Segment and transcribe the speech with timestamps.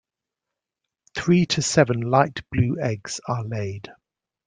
[1.15, 3.87] Three to seven light blue eggs are laid.